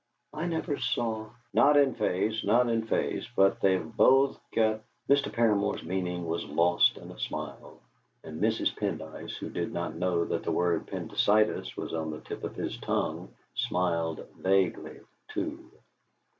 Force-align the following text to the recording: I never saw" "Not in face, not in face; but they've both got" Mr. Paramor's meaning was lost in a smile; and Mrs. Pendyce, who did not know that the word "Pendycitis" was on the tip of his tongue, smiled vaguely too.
I 0.33 0.47
never 0.47 0.77
saw" 0.79 1.29
"Not 1.53 1.77
in 1.77 1.93
face, 1.93 2.43
not 2.43 2.67
in 2.69 2.87
face; 2.87 3.27
but 3.35 3.59
they've 3.61 3.85
both 3.85 4.39
got" 4.51 4.81
Mr. 5.07 5.31
Paramor's 5.31 5.83
meaning 5.83 6.25
was 6.25 6.43
lost 6.43 6.97
in 6.97 7.11
a 7.11 7.19
smile; 7.19 7.77
and 8.23 8.41
Mrs. 8.41 8.75
Pendyce, 8.75 9.37
who 9.37 9.51
did 9.51 9.71
not 9.71 9.93
know 9.93 10.25
that 10.25 10.41
the 10.41 10.51
word 10.51 10.87
"Pendycitis" 10.87 11.77
was 11.77 11.93
on 11.93 12.09
the 12.09 12.21
tip 12.21 12.43
of 12.43 12.55
his 12.55 12.77
tongue, 12.79 13.29
smiled 13.53 14.25
vaguely 14.39 15.01
too. 15.27 15.69